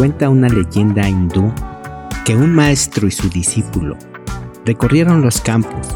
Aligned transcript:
Cuenta 0.00 0.30
una 0.30 0.48
leyenda 0.48 1.06
hindú 1.06 1.52
que 2.24 2.34
un 2.34 2.54
maestro 2.54 3.06
y 3.06 3.10
su 3.10 3.28
discípulo 3.28 3.98
recorrieron 4.64 5.20
los 5.20 5.42
campos, 5.42 5.88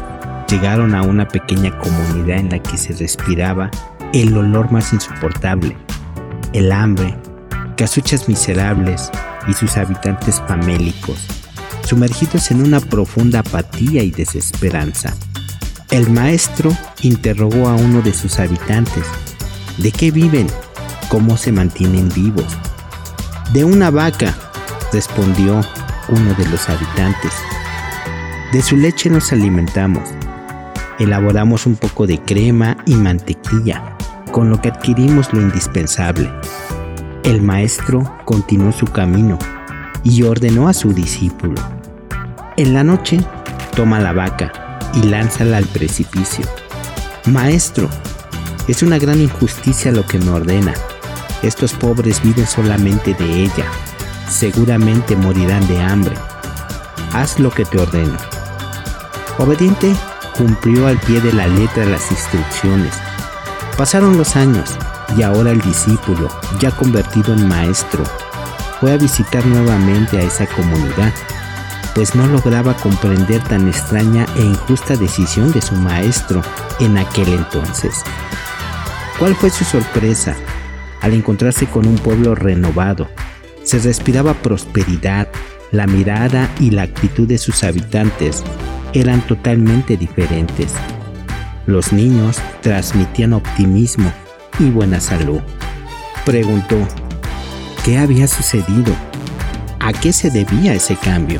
llegaron 0.47 0.93
a 0.93 1.01
una 1.01 1.27
pequeña 1.27 1.75
comunidad 1.79 2.37
en 2.37 2.51
la 2.51 2.59
que 2.59 2.77
se 2.77 2.93
respiraba 2.93 3.71
el 4.13 4.37
olor 4.37 4.71
más 4.71 4.93
insoportable, 4.93 5.75
el 6.53 6.71
hambre, 6.71 7.17
casuchas 7.77 8.29
miserables 8.29 9.09
y 9.47 9.53
sus 9.53 9.75
habitantes 9.75 10.39
famélicos, 10.47 11.25
sumergidos 11.83 12.51
en 12.51 12.61
una 12.61 12.81
profunda 12.81 13.39
apatía 13.39 14.03
y 14.03 14.11
desesperanza. 14.11 15.15
El 15.89 16.11
maestro 16.11 16.69
interrogó 17.01 17.69
a 17.69 17.73
uno 17.73 18.03
de 18.03 18.13
sus 18.13 18.39
habitantes, 18.39 19.07
¿de 19.79 19.91
qué 19.91 20.11
viven? 20.11 20.45
¿Cómo 21.09 21.37
se 21.37 21.51
mantienen 21.51 22.07
vivos? 22.09 22.55
De 23.53 23.63
una 23.63 23.91
vaca, 23.91 24.35
respondió 24.91 25.61
uno 26.09 26.33
de 26.33 26.45
los 26.49 26.67
habitantes. 26.67 27.31
De 28.51 28.61
su 28.61 28.75
leche 28.75 29.09
nos 29.09 29.31
alimentamos. 29.31 30.09
Elaboramos 30.99 31.65
un 31.65 31.75
poco 31.75 32.07
de 32.07 32.19
crema 32.19 32.77
y 32.85 32.95
mantequilla, 32.95 33.97
con 34.31 34.49
lo 34.49 34.59
que 34.61 34.69
adquirimos 34.69 35.31
lo 35.31 35.41
indispensable. 35.41 36.29
El 37.23 37.41
maestro 37.41 38.17
continuó 38.25 38.71
su 38.71 38.87
camino 38.87 39.37
y 40.03 40.23
ordenó 40.23 40.67
a 40.67 40.73
su 40.73 40.93
discípulo. 40.93 41.55
En 42.57 42.73
la 42.73 42.83
noche, 42.83 43.19
toma 43.75 43.99
la 43.99 44.11
vaca 44.11 44.79
y 44.95 45.03
lánzala 45.03 45.57
al 45.57 45.65
precipicio. 45.65 46.45
Maestro, 47.25 47.89
es 48.67 48.83
una 48.83 48.97
gran 48.97 49.21
injusticia 49.21 49.91
lo 49.91 50.05
que 50.05 50.17
me 50.17 50.29
ordena. 50.29 50.73
Estos 51.45 51.73
pobres 51.73 52.23
viven 52.23 52.47
solamente 52.47 53.13
de 53.13 53.43
ella. 53.43 53.65
Seguramente 54.27 55.15
morirán 55.15 55.67
de 55.67 55.79
hambre. 55.79 56.15
Haz 57.13 57.39
lo 57.39 57.51
que 57.51 57.65
te 57.65 57.77
ordeno. 57.77 58.17
Obediente, 59.37 59.95
cumplió 60.35 60.87
al 60.87 60.97
pie 61.01 61.21
de 61.21 61.31
la 61.33 61.45
letra 61.45 61.85
las 61.85 62.09
instrucciones. 62.09 62.95
Pasaron 63.77 64.17
los 64.17 64.35
años 64.35 64.71
y 65.15 65.21
ahora 65.21 65.51
el 65.51 65.61
discípulo, 65.61 66.29
ya 66.59 66.71
convertido 66.71 67.31
en 67.35 67.47
maestro, 67.47 68.03
fue 68.79 68.93
a 68.93 68.97
visitar 68.97 69.45
nuevamente 69.45 70.17
a 70.17 70.23
esa 70.23 70.47
comunidad, 70.47 71.13
pues 71.93 72.15
no 72.15 72.25
lograba 72.25 72.73
comprender 72.73 73.43
tan 73.43 73.67
extraña 73.67 74.25
e 74.35 74.41
injusta 74.41 74.95
decisión 74.95 75.51
de 75.51 75.61
su 75.61 75.75
maestro 75.75 76.41
en 76.79 76.97
aquel 76.97 77.33
entonces. 77.33 78.01
¿Cuál 79.19 79.35
fue 79.35 79.51
su 79.51 79.63
sorpresa 79.63 80.35
al 81.05 81.13
encontrarse 81.13 81.67
con 81.67 81.85
un 81.87 81.97
pueblo 81.97 82.33
renovado? 82.33 83.07
Se 83.63 83.77
respiraba 83.77 84.33
prosperidad, 84.33 85.27
la 85.71 85.85
mirada 85.85 86.49
y 86.59 86.71
la 86.71 86.81
actitud 86.81 87.27
de 87.27 87.37
sus 87.37 87.63
habitantes 87.63 88.43
eran 88.91 89.21
totalmente 89.21 89.97
diferentes. 89.97 90.73
Los 91.67 91.93
niños 91.93 92.37
transmitían 92.61 93.33
optimismo 93.33 94.11
y 94.57 94.71
buena 94.71 94.99
salud. 94.99 95.41
Preguntó, 96.25 96.75
¿qué 97.83 97.99
había 97.99 98.27
sucedido? 98.27 98.95
¿A 99.79 99.93
qué 99.93 100.11
se 100.11 100.31
debía 100.31 100.73
ese 100.73 100.95
cambio? 100.95 101.39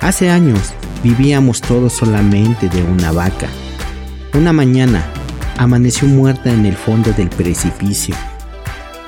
Hace 0.00 0.30
años 0.30 0.74
vivíamos 1.04 1.60
todos 1.60 1.92
solamente 1.92 2.68
de 2.68 2.82
una 2.82 3.12
vaca. 3.12 3.46
Una 4.34 4.52
mañana 4.52 5.04
amaneció 5.58 6.08
muerta 6.08 6.52
en 6.52 6.66
el 6.66 6.74
fondo 6.74 7.12
del 7.12 7.28
precipicio. 7.28 8.16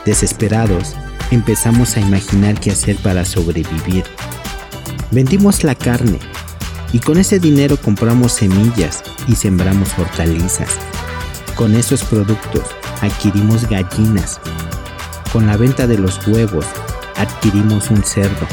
Desesperados, 0.04 0.94
empezamos 1.30 1.96
a 1.96 2.00
imaginar 2.00 2.60
qué 2.60 2.72
hacer 2.72 2.96
para 2.96 3.24
sobrevivir. 3.24 4.04
Vendimos 5.10 5.64
la 5.64 5.74
carne 5.74 6.18
y 6.92 6.98
con 6.98 7.16
ese 7.16 7.38
dinero 7.38 7.78
compramos 7.78 8.32
semillas 8.32 9.02
y 9.26 9.34
sembramos 9.34 9.98
hortalizas. 9.98 10.68
Con 11.54 11.74
esos 11.74 12.04
productos 12.04 12.64
adquirimos 13.00 13.66
gallinas. 13.68 14.40
Con 15.32 15.46
la 15.46 15.56
venta 15.56 15.86
de 15.86 15.96
los 15.96 16.26
huevos 16.26 16.66
adquirimos 17.16 17.90
un 17.90 18.04
cerdo. 18.04 18.46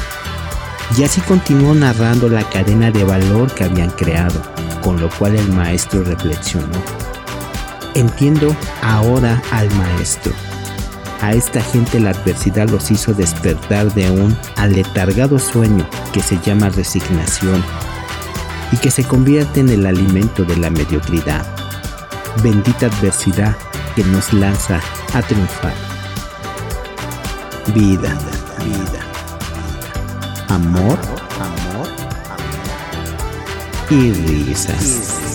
Y 0.97 1.03
así 1.03 1.19
continuó 1.21 1.73
narrando 1.73 2.29
la 2.29 2.47
cadena 2.49 2.91
de 2.91 3.03
valor 3.03 3.53
que 3.53 3.65
habían 3.65 3.89
creado, 3.91 4.41
con 4.81 4.99
lo 5.01 5.09
cual 5.09 5.35
el 5.35 5.49
maestro 5.49 6.03
reflexionó. 6.03 6.81
Entiendo 7.93 8.55
ahora 8.81 9.41
al 9.51 9.69
maestro. 9.75 10.31
A 11.21 11.33
esta 11.33 11.61
gente 11.61 11.99
la 11.99 12.09
adversidad 12.09 12.67
los 12.69 12.89
hizo 12.89 13.13
despertar 13.13 13.93
de 13.93 14.09
un 14.09 14.35
aletargado 14.55 15.37
sueño 15.37 15.87
que 16.11 16.19
se 16.21 16.39
llama 16.39 16.69
resignación 16.69 17.63
y 18.71 18.77
que 18.77 18.89
se 18.89 19.03
convierte 19.03 19.59
en 19.59 19.69
el 19.69 19.85
alimento 19.85 20.43
de 20.43 20.57
la 20.57 20.71
mediocridad. 20.71 21.45
Bendita 22.41 22.87
adversidad 22.87 23.55
que 23.95 24.03
nos 24.05 24.33
lanza 24.33 24.81
a 25.13 25.21
triunfar. 25.21 25.73
Vida, 27.75 28.17
vida, 28.65 29.01
amor, 30.47 30.97
amor, 31.39 31.87
y 33.91 34.11
risas. 34.13 35.30